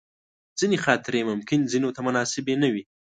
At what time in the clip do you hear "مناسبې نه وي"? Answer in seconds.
2.07-2.83